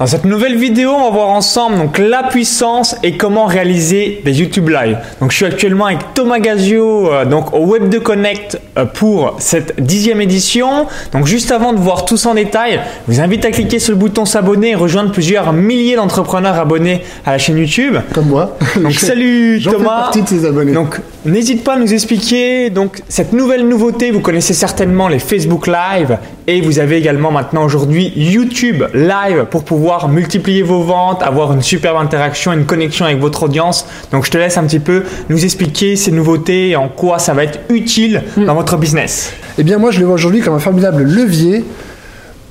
[0.00, 4.32] Dans cette nouvelle vidéo, on va voir ensemble donc la puissance et comment réaliser des
[4.40, 4.96] YouTube Live.
[5.20, 9.36] Donc je suis actuellement avec Thomas Gazio euh, donc au Web de Connect euh, pour
[9.40, 10.86] cette dixième édition.
[11.12, 13.92] Donc juste avant de voir tout ça en détail, je vous invite à cliquer sur
[13.92, 17.98] le bouton s'abonner et rejoindre plusieurs milliers d'entrepreneurs abonnés à la chaîne YouTube.
[18.14, 18.56] Comme moi.
[18.76, 20.00] Donc salut J'en fais Thomas.
[20.00, 20.72] partie de ces abonnés.
[20.72, 24.10] Donc n'hésite pas à nous expliquer donc cette nouvelle nouveauté.
[24.10, 29.64] Vous connaissez certainement les Facebook Live et vous avez également maintenant aujourd'hui YouTube Live pour
[29.64, 33.86] pouvoir multiplier vos ventes, avoir une superbe interaction, une connexion avec votre audience.
[34.12, 37.34] Donc je te laisse un petit peu nous expliquer ces nouveautés et en quoi ça
[37.34, 39.32] va être utile dans votre business.
[39.58, 41.64] Eh bien, moi, je le vois aujourd'hui comme un formidable levier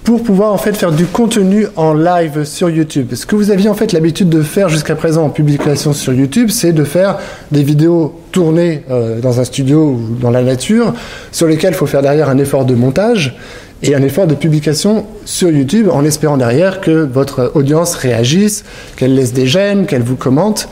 [0.10, 3.14] pour pouvoir en fait faire du contenu en live sur YouTube.
[3.14, 6.50] Ce que vous aviez en fait l'habitude de faire jusqu'à présent en publication sur YouTube,
[6.50, 7.20] c'est de faire
[7.52, 10.96] des vidéos tournées euh, dans un studio ou dans la nature,
[11.32, 13.38] sur lesquelles il faut faire derrière un effort de montage
[13.84, 19.14] et un effort de publication sur YouTube en espérant derrière que votre audience réagisse, qu'elle
[19.14, 20.70] laisse des j'aime, qu'elle vous commente.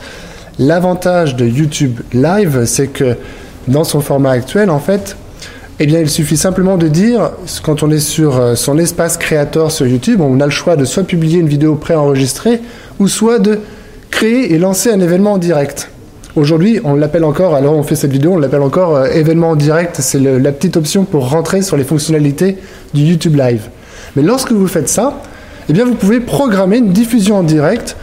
[0.58, 3.14] L'avantage de YouTube Live, c'est que
[3.68, 5.16] dans son format actuel, en fait,
[5.80, 7.30] eh bien, il suffit simplement de dire,
[7.62, 10.84] quand on est sur euh, son espace créateur sur YouTube, on a le choix de
[10.84, 12.60] soit publier une vidéo préenregistrée,
[12.98, 13.60] ou soit de
[14.10, 15.90] créer et lancer un événement en direct.
[16.34, 19.56] Aujourd'hui, on l'appelle encore, alors on fait cette vidéo, on l'appelle encore euh, événement en
[19.56, 22.58] direct, c'est la petite option pour rentrer sur les fonctionnalités
[22.92, 23.68] du YouTube Live.
[24.16, 25.22] Mais lorsque vous faites ça,
[25.68, 27.96] eh bien, vous pouvez programmer une diffusion en direct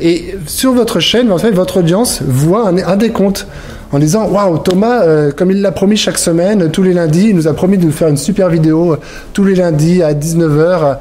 [0.00, 3.46] et sur votre chaîne, en fait, votre audience voit un, un décompte
[3.92, 7.36] en disant Waouh, Thomas, euh, comme il l'a promis chaque semaine, tous les lundis, il
[7.36, 8.96] nous a promis de nous faire une super vidéo euh,
[9.32, 10.96] tous les lundis à 19h.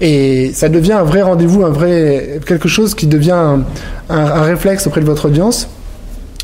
[0.00, 3.62] Et ça devient un vrai rendez-vous, un vrai quelque chose qui devient un,
[4.10, 5.68] un- un réflexe auprès de votre audience.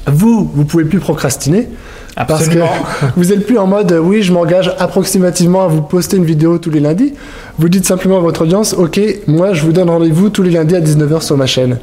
[0.07, 1.69] Vous, vous pouvez plus procrastiner.
[2.17, 2.69] Parce que Absolument.
[3.17, 6.71] vous êtes plus en mode oui, je m'engage approximativement à vous poster une vidéo tous
[6.71, 7.15] les lundis.
[7.59, 10.77] Vous dites simplement à votre audience ok, moi je vous donne rendez-vous tous les lundis
[10.77, 11.79] à 19h sur ma chaîne.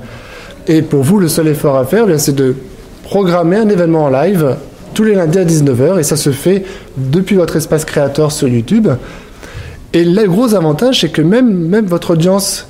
[0.68, 2.56] Et pour vous, le seul effort à faire, eh bien, c'est de
[3.08, 4.58] programmer un événement en live
[4.94, 6.66] tous les lundis à 19h et ça se fait
[6.98, 8.90] depuis votre espace créateur sur YouTube.
[9.94, 12.68] Et le gros avantage, c'est que même, même votre audience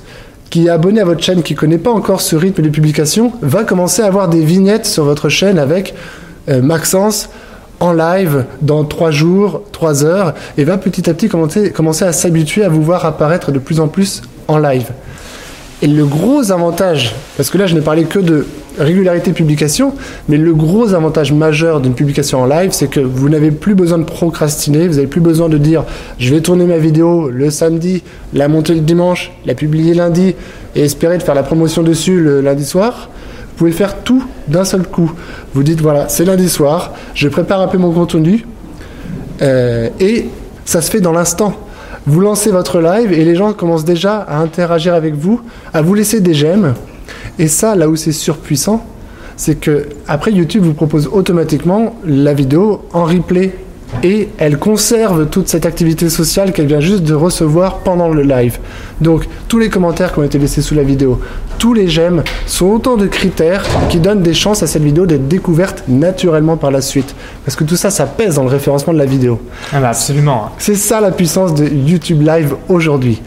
[0.48, 3.32] qui est abonnée à votre chaîne, qui ne connaît pas encore ce rythme de publication,
[3.42, 5.94] va commencer à avoir des vignettes sur votre chaîne avec
[6.48, 7.30] euh, Maxence
[7.80, 12.12] en live dans 3 jours, 3 heures, et va petit à petit commencer, commencer à
[12.12, 14.86] s'habituer à vous voir apparaître de plus en plus en live.
[15.82, 18.46] Et le gros avantage, parce que là je n'ai parlé que de
[18.78, 19.94] régularité de publication,
[20.28, 23.98] mais le gros avantage majeur d'une publication en live, c'est que vous n'avez plus besoin
[23.98, 25.84] de procrastiner, vous n'avez plus besoin de dire
[26.18, 28.02] je vais tourner ma vidéo le samedi,
[28.34, 30.34] la monter le dimanche, la publier lundi
[30.74, 33.10] et espérer de faire la promotion dessus le lundi soir.
[33.50, 35.12] Vous pouvez faire tout d'un seul coup.
[35.54, 38.46] Vous dites voilà, c'est lundi soir, je prépare un peu mon contenu
[39.42, 40.26] euh, et
[40.64, 41.54] ça se fait dans l'instant.
[42.06, 45.42] Vous lancez votre live et les gens commencent déjà à interagir avec vous,
[45.74, 46.74] à vous laisser des j'aime.
[47.38, 48.84] Et ça, là où c'est surpuissant,
[49.36, 53.54] c'est que après YouTube vous propose automatiquement la vidéo en replay
[54.02, 58.58] et elle conserve toute cette activité sociale qu'elle vient juste de recevoir pendant le live.
[59.00, 61.20] Donc tous les commentaires qui ont été laissés sous la vidéo,
[61.58, 65.26] tous les j'aime sont autant de critères qui donnent des chances à cette vidéo d'être
[65.26, 67.14] découverte naturellement par la suite.
[67.44, 69.40] Parce que tout ça, ça pèse dans le référencement de la vidéo.
[69.72, 70.50] Ah bah absolument.
[70.58, 73.22] C'est ça la puissance de YouTube Live aujourd'hui.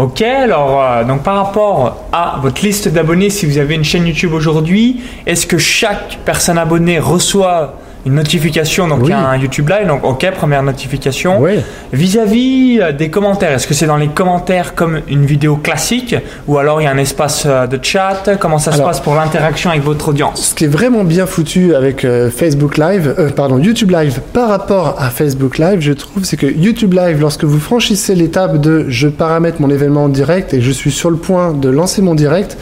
[0.00, 4.06] Ok, alors euh, donc par rapport à votre liste d'abonnés, si vous avez une chaîne
[4.06, 7.74] YouTube aujourd'hui, est-ce que chaque personne abonnée reçoit
[8.06, 9.24] une notification donc il y a Oui.
[9.24, 11.40] un YouTube Live donc ok première notification.
[11.40, 11.52] Oui.
[11.92, 16.16] Vis-à-vis euh, des commentaires, est-ce que c'est dans les commentaires comme une vidéo classique
[16.48, 18.36] ou alors il y a un espace euh, de chat?
[18.40, 20.48] Comment ça se passe pour l'interaction avec votre audience?
[20.50, 24.48] Ce qui est vraiment bien foutu avec euh, Facebook Live, euh, pardon, YouTube Live par
[24.48, 28.86] rapport à Facebook Live, je trouve, c'est que YouTube Live, lorsque vous franchissez l'étape de
[28.88, 32.14] je paramètre mon événement en direct et je suis sur le point de lancer mon
[32.14, 32.56] direct,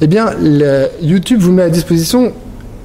[0.00, 2.32] eh bien, le- YouTube vous met à disposition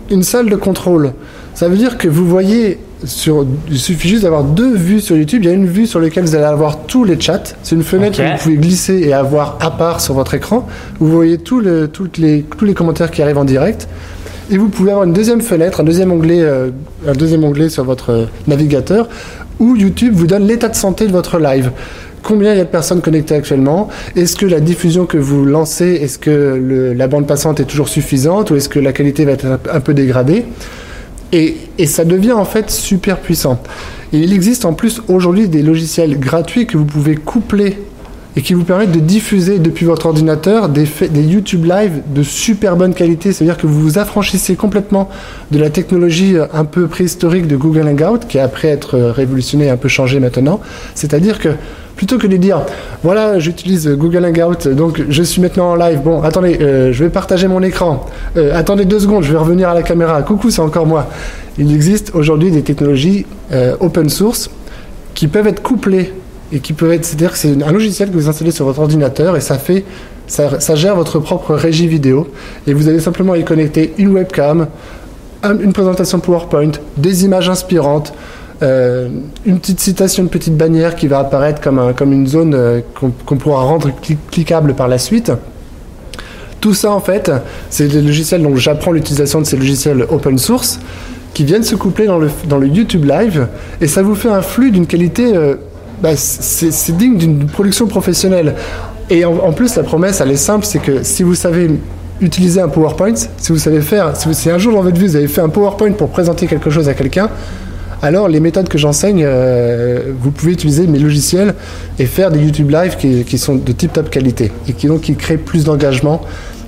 [0.10, 1.14] une salle de contrôle.
[1.54, 5.42] Ça veut dire que vous voyez sur, il suffit juste d'avoir deux vues sur YouTube.
[5.44, 7.44] Il y a une vue sur laquelle vous allez avoir tous les chats.
[7.64, 10.68] C'est une fenêtre que vous pouvez glisser et avoir à part sur votre écran.
[11.00, 13.88] Vous voyez tout le- toutes les, tous les commentaires qui arrivent en direct.
[14.52, 16.70] Et vous pouvez avoir une deuxième fenêtre, un deuxième onglet, euh,
[17.08, 19.08] un deuxième onglet sur votre euh, navigateur
[19.60, 21.72] où YouTube vous donne l'état de santé de votre live.
[22.26, 23.88] Combien il y a de personnes connectées actuellement?
[24.16, 28.50] Est-ce que la diffusion que vous lancez, est-ce que la bande passante est toujours suffisante
[28.50, 30.46] ou est-ce que la qualité va être un, peu dégradée?
[31.32, 31.56] Et,
[31.86, 33.62] ça devient en fait super puissant.
[34.12, 37.78] Il existe en plus aujourd'hui des logiciels gratuits que vous pouvez coupler
[38.38, 42.94] et qui vous permettent de diffuser depuis votre ordinateur des, YouTube Live de super bonne
[42.94, 43.32] qualité.
[43.32, 45.10] C'est-à-dire que vous vous affranchissez complètement
[45.52, 49.66] de la technologie euh, un peu préhistorique de Google Hangout, qui après être euh, révolutionné
[49.66, 50.60] et un peu changé maintenant.
[50.96, 51.50] C'est-à-dire que
[51.96, 52.62] plutôt que de dire
[53.04, 57.10] voilà j'utilise Google Hangout donc je suis maintenant en live bon attendez euh, je vais
[57.10, 58.06] partager mon écran
[58.54, 61.08] attendez deux secondes je vais revenir à la caméra coucou c'est encore moi
[61.58, 63.26] il existe aujourd'hui des technologies
[63.80, 64.50] open source
[65.14, 66.12] qui peuvent être couplées
[66.56, 69.36] et qui peuvent être c'est-à-dire que c'est un logiciel que vous installez sur votre ordinateur
[69.36, 69.84] et ça fait
[70.28, 72.28] ça, gère votre propre régie vidéo
[72.66, 74.68] et vous allez simplement y connecter une webcam,
[75.44, 78.14] une présentation PowerPoint, des images inspirantes,
[78.64, 79.10] euh,
[79.46, 83.36] une petite citation, une petite bannière qui va apparaître comme, comme une zone euh, qu'on
[83.36, 83.92] pourra rendre
[84.32, 85.32] cliquable par la suite.
[86.62, 87.32] Tout ça, en fait,
[87.70, 90.80] c'est des logiciels dont j'apprends l'utilisation de ces logiciels open source
[91.36, 93.48] qui viennent se coupler dans le, dans le YouTube Live
[93.82, 95.36] et ça vous fait un flux d'une qualité.
[95.36, 95.56] Euh,
[96.02, 98.56] bah, c'est digne d'une production professionnelle.
[99.10, 101.70] Et en, plus, la promesse, elle est simple, c'est que si vous savez
[102.22, 105.16] utiliser un PowerPoint, si vous savez faire, si, vous, un jour dans votre vie vous
[105.16, 107.30] avez fait un PowerPoint pour présenter quelque chose à quelqu'un,
[108.02, 111.54] alors les méthodes que j'enseigne, euh, vous pouvez utiliser mes logiciels
[112.00, 115.16] et faire des YouTube Live qui, sont de tip top qualité et qui donc qui
[115.16, 116.22] créent plus d'engagement.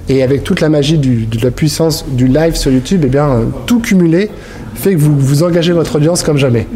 [0.09, 3.79] Et avec toute la magie de la puissance du live sur YouTube, eh bien, tout
[3.79, 4.29] cumulé
[4.77, 6.67] fait que vous, vous engagez votre audience comme jamais.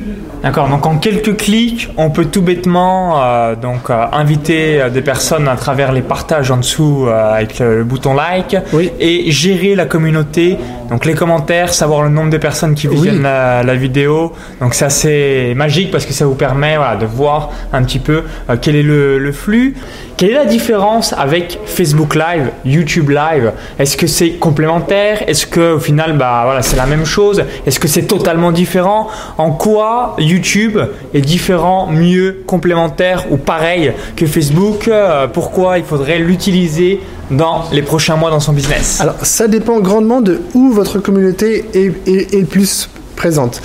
[0.43, 5.03] D'accord, donc en quelques clics, on peut tout bêtement euh, donc euh, inviter euh, des
[5.03, 8.57] personnes à travers les partages en dessous avec le, bouton like
[8.99, 10.57] et gérer la communauté,
[10.89, 14.33] donc les commentaires, savoir le nombre de personnes qui visionnent la, vidéo.
[14.59, 18.23] Donc c'est assez magique parce que ça vous permet voilà, de voir un petit peu
[18.61, 19.75] quel est le, le flux.
[20.21, 23.53] Quelle est la différence avec Facebook Live, YouTube Live?
[23.79, 25.27] Est-ce que c'est complémentaire?
[25.27, 27.43] Est-ce que au final bah voilà, c'est la même chose?
[27.65, 30.79] Est-ce que c'est totalement différent En quoi YouTube
[31.13, 34.87] est différent, mieux, complémentaire ou pareil que Facebook?
[34.87, 38.99] Euh, pourquoi il faudrait l'utiliser dans les prochains mois dans son business?
[39.01, 43.61] Alors ça dépend grandement de où votre communauté est, est, plus présente.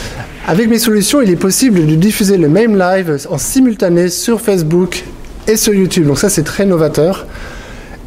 [0.47, 5.05] Avec mes solutions, il est possible de diffuser le même live en simultané sur Facebook
[5.47, 6.07] et sur YouTube.
[6.07, 7.27] Donc ça c'est très novateur.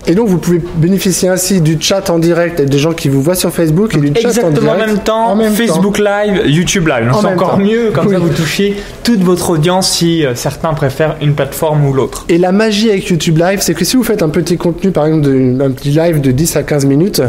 [0.10, 3.22] Et donc, vous pouvez bénéficier ainsi du chat en direct et des gens qui vous
[3.22, 4.68] voient sur Facebook et du chat en direct.
[4.68, 7.12] en même temps, Facebook Live, YouTube Live.
[7.22, 11.36] C'est encore mieux, comme ça vous touchez toute votre audience si euh, certains préfèrent une
[11.36, 12.26] plateforme ou l'autre.
[12.28, 15.06] Et la magie avec YouTube Live, c'est que si vous faites un petit contenu, par
[15.06, 15.30] exemple,
[15.62, 17.22] un petit live de 10 à 15 minutes,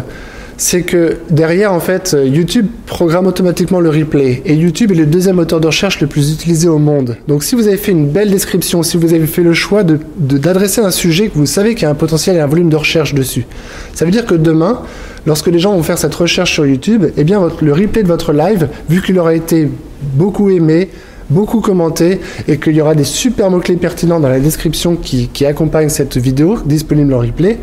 [0.60, 4.42] c'est que derrière, en fait, YouTube programme automatiquement le replay.
[4.44, 7.16] Et YouTube est le deuxième moteur de recherche le plus utilisé au monde.
[7.28, 10.82] Donc si vous avez fait une belle description, si vous avez fait le choix d'adresser
[10.82, 12.76] de, un sujet que vous savez qu'il y a un potentiel et un volume de
[12.76, 13.46] recherche dessus,
[13.94, 14.82] ça veut dire que demain,
[15.24, 18.34] lorsque les gens vont faire cette recherche sur YouTube, eh bien, le replay de votre
[18.34, 19.66] live, vu qu'il aura été
[20.12, 20.90] beaucoup aimé,
[21.30, 25.46] beaucoup commenté et qu'il y aura des super mots-clés pertinents dans la description qui, qui
[25.46, 27.58] accompagnent cette vidéo disponible en replay,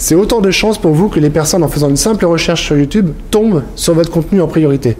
[0.00, 2.76] c'est autant de chances pour vous que les personnes, en faisant une simple recherche sur
[2.76, 4.96] YouTube, tombent sur votre contenu en priorité.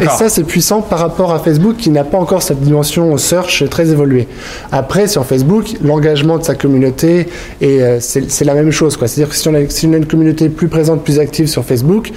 [0.00, 3.68] Et ça, c'est puissant par rapport à Facebook qui n'a pas encore cette dimension search
[3.68, 4.26] très évoluée.
[4.72, 7.28] Après, sur Facebook, l'engagement de sa communauté,
[7.60, 8.96] et euh, c'est la même chose.
[8.98, 11.62] C'est-à-dire que si on, a, si on, a, une communauté plus présente, plus active sur
[11.62, 12.10] Facebook,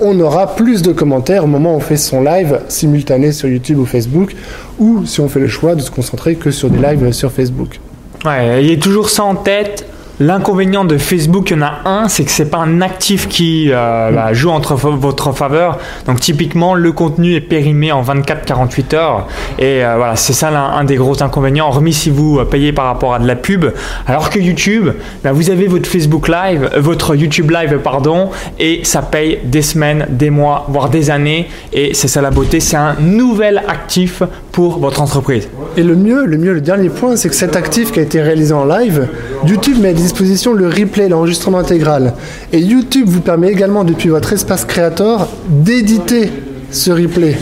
[0.00, 3.80] on aura plus de commentaires au moment où on fait son live simultané sur YouTube
[3.80, 4.34] ou Facebook,
[4.78, 7.80] ou si on fait le choix de se concentrer que sur des lives sur Facebook.
[8.24, 9.84] Ouais, ayez toujours ça en tête.
[10.22, 13.70] L'inconvénient de Facebook, il y en a un, c'est que c'est pas un actif qui
[13.70, 15.78] euh, bah, joue entre votre faveur.
[16.04, 19.28] Donc typiquement, le contenu est périmé en 24-48 heures.
[19.58, 22.84] Et euh, voilà, c'est ça un, des gros inconvénients, hormis si vous euh, payez par
[22.84, 23.72] rapport à de la pub.
[24.06, 24.90] Alors que YouTube,
[25.24, 28.28] bah, vous avez votre Facebook Live, votre YouTube Live, pardon,
[28.58, 31.48] et ça paye des semaines, des mois, voire des années.
[31.72, 34.22] Et c'est ça la beauté, c'est un nouvel actif
[34.52, 35.48] pour votre entreprise.
[35.76, 38.20] Et le mieux, le mieux, le dernier point, c'est que cet actif qui a été
[38.20, 39.06] réalisé en live,
[39.46, 42.14] YouTube met disposition le replay, l'enregistrement intégral.
[42.52, 46.30] Et YouTube vous permet également, depuis votre espace créateur, d'éditer
[46.70, 47.36] ce replay.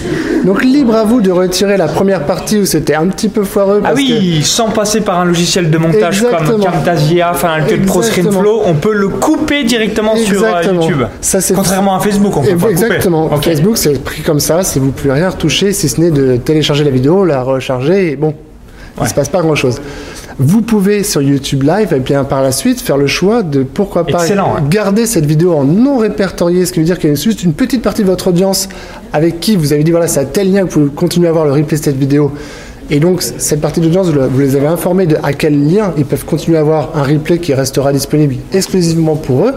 [0.45, 3.83] Donc libre à vous de retirer la première partie où c'était un petit peu foireux.
[3.85, 8.63] ah oui, sans passer par un logiciel de montage comme Camtasia, enfin que Pro ScreenFlow,
[8.65, 11.03] on peut le couper directement sur euh, YouTube.
[11.21, 13.31] Ça, Contrairement à Facebook, on peut pas Exactement.
[13.41, 16.85] Facebook, c'est pris comme ça, si vous pouvez rien retoucher, si ce n'est de télécharger
[16.85, 18.35] la vidéo, la recharger, et bon,
[18.99, 19.81] il ne se passe pas grand-chose.
[20.41, 24.07] Vous pouvez sur YouTube Live et bien par la suite faire le choix de pourquoi
[24.07, 24.25] pas
[24.71, 27.55] garder cette vidéo en non répertorié, ce qui veut dire qu'il y a juste une
[27.55, 28.69] petite partie de votre audience
[29.13, 31.33] avec qui vous avez dit voilà c'est à tel lien que vous pouvez continuer à
[31.33, 32.31] voir le replay de cette vidéo.
[32.89, 36.25] Et donc cette partie d'audience, vous les avez informés de à quel lien ils peuvent
[36.25, 39.55] continuer à avoir un replay qui restera disponible exclusivement pour eux.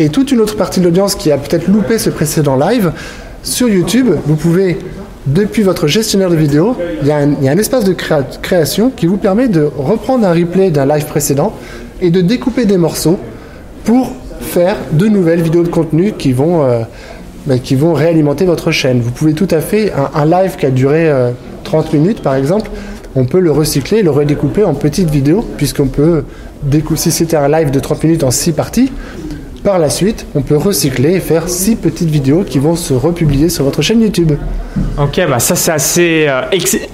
[0.00, 2.90] Et toute une autre partie de l'audience qui a peut-être loupé ce précédent live,
[3.44, 4.78] sur YouTube, vous pouvez
[5.26, 9.16] depuis votre gestionnaire de vidéo, il y a un, espace de créa- création qui vous
[9.16, 11.52] permet de reprendre un replay d'un live précédent
[12.00, 13.18] et de découper des morceaux
[13.84, 16.82] pour faire de nouvelles vidéos de contenu qui vont, euh,
[17.46, 19.00] vont réalimenter votre chaîne.
[19.00, 21.30] Vous pouvez tout à fait, un, live qui a duré euh,
[21.64, 22.70] 30 minutes par exemple,
[23.14, 26.24] on peut le recycler, le redécouper en petites vidéos, puisqu'on peut,
[26.96, 28.90] si c'était un live de 30 minutes en 6 parties,
[29.62, 33.48] par la suite, on peut recycler et faire 6 petites vidéos qui vont se republier
[33.48, 34.32] sur votre chaîne YouTube.
[34.98, 36.42] Ok, bah ça c'est assez, euh,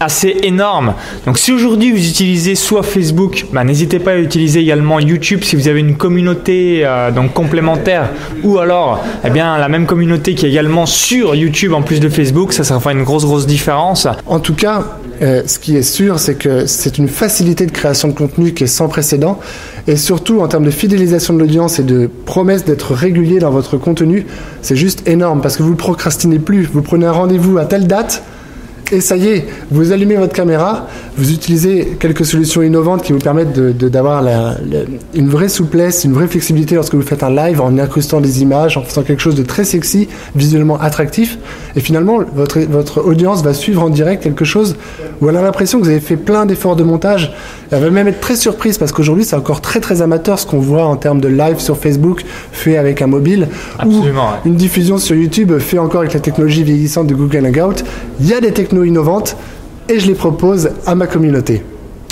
[0.00, 0.94] assez énorme.
[1.26, 5.56] Donc si aujourd'hui vous utilisez soit Facebook, bah, n'hésitez pas à utiliser également YouTube si
[5.56, 8.10] vous avez une communauté euh, donc complémentaire
[8.42, 12.08] ou alors eh bien la même communauté qui est également sur YouTube en plus de
[12.08, 14.06] Facebook, ça ça fera une grosse grosse différence.
[14.26, 14.84] En tout cas,
[15.22, 18.64] euh, ce qui est sûr, c'est que c'est une facilité de création de contenu qui
[18.64, 19.40] est sans précédent.
[19.86, 23.76] Et surtout, en termes de fidélisation de l'audience et de promesse d'être régulier dans votre
[23.78, 24.26] contenu,
[24.62, 26.64] c'est juste énorme parce que vous ne procrastinez plus.
[26.72, 28.22] Vous prenez un rendez-vous à telle date.
[28.90, 30.86] Et ça y est, vous allumez votre caméra,
[31.18, 34.56] vous utilisez quelques solutions innovantes qui vous permettent de- de- d'avoir la-
[35.14, 38.78] une vraie souplesse, une vraie flexibilité lorsque vous faites un live en incrustant des images,
[38.78, 41.36] en faisant quelque chose de très sexy, visuellement attractif.
[41.78, 44.74] Et finalement, votre, votre audience va suivre en direct quelque chose
[45.20, 47.32] où elle a l'impression que vous avez fait plein d'efforts de montage.
[47.70, 50.58] Elle va même être très surprise parce qu'aujourd'hui, c'est encore très très amateur ce qu'on
[50.58, 53.46] voit en termes de live sur Facebook fait avec un mobile
[53.78, 57.84] Absolument, ou une diffusion sur YouTube fait encore avec la technologie vieillissante de Google Hangout.
[58.18, 59.36] Il y a des technos innovantes
[59.88, 61.62] et je les propose à ma communauté.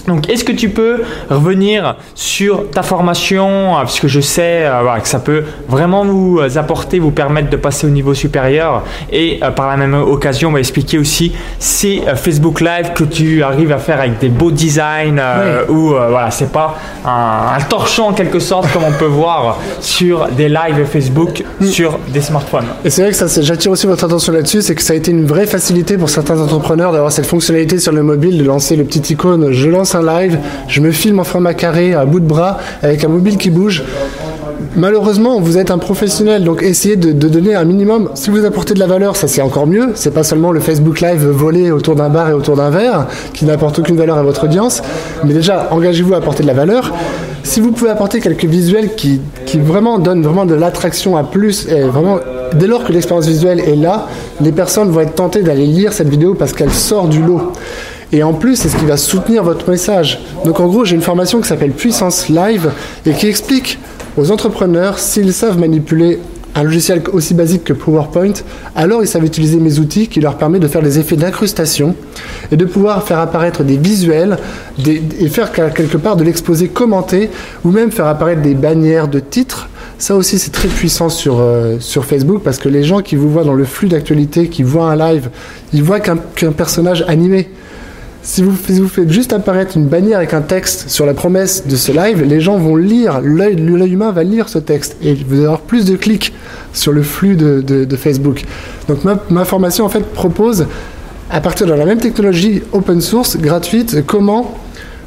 [0.07, 5.09] Donc, est-ce que tu peux revenir sur ta formation, euh, puisque je sais euh, que
[5.09, 9.51] ça peut vraiment vous euh, apporter, vous permettre de passer au niveau supérieur, et euh,
[9.51, 13.73] par la même occasion, on va expliquer aussi ces euh, Facebook Live que tu arrives
[13.73, 18.13] à faire avec des beaux designs, euh, où voilà, c'est pas un, un torchon en
[18.13, 22.67] quelque sorte comme on peut voir sur des lives Facebook sur des smartphones.
[22.85, 25.11] Et c'est vrai que ça, j'attire aussi votre attention là-dessus, c'est que ça a été
[25.11, 28.85] une vraie facilité pour certains entrepreneurs d'avoir cette fonctionnalité sur le mobile, de lancer le
[28.85, 30.39] petit icône, je lance live,
[30.69, 33.85] je me filme en format carré, à bout de bras, avec un mobile qui bouge.
[34.75, 38.11] Malheureusement, vous êtes un professionnel, donc essayez de, de donner un minimum.
[38.15, 39.93] Si vous apportez de la valeur, ça c'est encore mieux.
[39.95, 43.47] C'est pas seulement le Facebook Live volé autour d'un bar et autour d'un verre, qui
[43.47, 44.83] n'apporte aucune valeur à votre audience.
[45.25, 46.93] Mais déjà, engagez-vous à apporter de la valeur.
[47.43, 51.69] Si vous pouvez apporter quelques visuels qui, qui vraiment donnent vraiment de l'attraction à plus,
[51.69, 52.19] et vraiment,
[52.55, 54.09] dès lors que l'expérience visuelle est là,
[54.41, 57.53] les personnes vont être tentées d'aller lire cette vidéo parce qu'elle sort du lot.
[58.13, 60.21] Et en plus, c'est ce qui va soutenir votre message.
[60.45, 62.71] Donc en gros, j'ai une formation qui s'appelle Puissance Live
[63.05, 63.79] et qui explique
[64.17, 66.21] aux entrepreneurs s'ils savent manipuler
[66.55, 68.33] un logiciel aussi basique que PowerPoint,
[68.75, 71.95] alors ils savent utiliser mes outils qui leur permettent de faire des effets d'incrustation
[72.51, 74.39] et de pouvoir faire apparaître des visuels
[74.87, 77.29] et faire quel- quelque part de l'exposé commenté
[77.63, 79.69] ou même faire apparaître des bannières de titres.
[79.99, 83.29] Ça aussi, c'est très puissant sur, euh, sur Facebook parce que les gens qui vous
[83.29, 85.29] voient dans le flux d'actualité, qui voient un live,
[85.75, 87.51] ils voient qu'un personnage animé.
[88.29, 91.65] Si vous, si vous faites juste apparaître une bannière avec un texte sur la promesse
[91.69, 93.55] de ce live, les gens vont lire, l'œil
[93.93, 96.33] humain va lire ce texte et vous allez avoir plus de clics
[96.73, 98.43] sur le flux de, de- de Facebook.
[98.89, 100.67] Donc ma, ma formation en fait propose,
[101.31, 104.57] à partir de la même technologie open source, gratuite, comment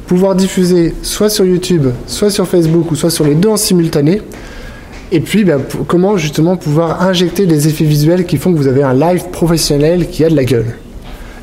[0.06, 4.22] pouvoir diffuser soit sur YouTube, soit sur Facebook ou soit sur les deux en simultané.
[5.12, 8.82] Et puis, ben, comment justement pouvoir injecter des effets visuels qui font que vous avez
[8.82, 10.74] un live professionnel qui a de la gueule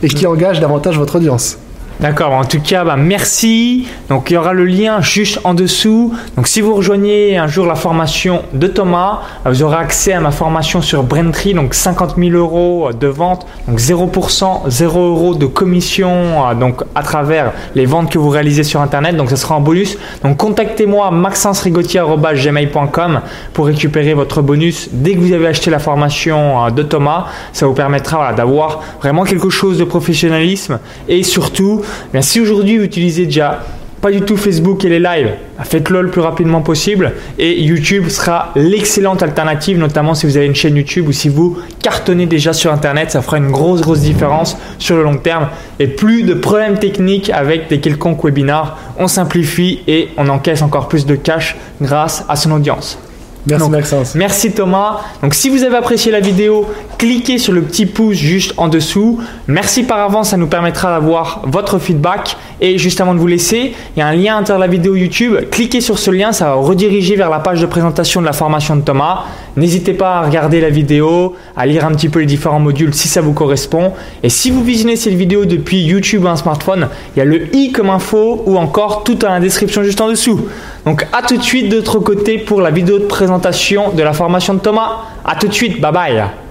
[0.01, 1.57] et qui engage davantage votre audience.
[2.00, 3.88] D'accord, en tout cas, bah, merci.
[4.10, 6.13] Donc il y aura le lien juste en dessous.
[6.36, 10.20] Donc si vous rejoignez un jour la formation de Thomas, bah, vous aurez accès à
[10.20, 15.48] ma formation sur Braintree, donc 50 000 euros de vente, donc 0%, 0 euros de
[15.48, 19.18] commission euh, donc à travers les ventes que vous réalisez sur Internet.
[19.18, 19.98] Donc ce sera en bonus.
[20.24, 23.22] Donc contactez-moi maxence.rigotier@gmail.com
[23.54, 27.25] pour récupérer votre bonus dès que vous avez acheté la formation euh, de Thomas.
[27.54, 30.77] Ça vous permettra d'avoir vraiment quelque chose de professionnalisme
[31.08, 33.62] et surtout, bien, si aujourd'hui vous utilisez déjà
[34.01, 35.32] pas du tout Facebook et les lives,
[35.63, 40.56] faites-le le plus rapidement possible et YouTube sera l'excellente alternative, notamment si vous avez une
[40.56, 44.56] chaîne YouTube ou si vous cartonnez déjà sur Internet, ça fera une grosse grosse différence
[44.77, 45.48] sur le long terme
[45.79, 50.88] et plus de problèmes techniques avec des quelconques webinars, on simplifie et on encaisse encore
[50.88, 53.00] plus de cash grâce à son audience.
[53.48, 54.15] Merci Donc, Maxence.
[54.15, 55.00] Merci Thomas.
[55.22, 56.67] Donc si vous avez apprécié la vidéo,
[56.98, 59.20] cliquez sur le petit pouce juste en dessous.
[59.48, 62.38] Merci par avance, ça nous permettra d'avoir votre feedback.
[62.60, 64.72] Et juste avant de vous laisser, il y a un lien à l'intérieur de la
[64.72, 65.36] vidéo YouTube.
[65.51, 68.75] Cliquez sur ce lien, ça va rediriger vers la page de présentation de la formation
[68.75, 69.25] de Thomas.
[69.56, 73.08] N'hésitez pas à regarder la vidéo, à lire un petit peu les différents modules si
[73.08, 73.94] ça vous correspond.
[74.24, 77.56] Et si vous visionnez cette vidéo depuis YouTube ou un smartphone, il y a le
[77.56, 80.48] i comme info ou encore tout dans la description juste en dessous.
[80.86, 84.13] Donc à tout de suite de l'autre côté pour la vidéo de présentation de la
[84.13, 85.04] formation de Thomas.
[85.24, 86.47] À tout de suite, bye bye.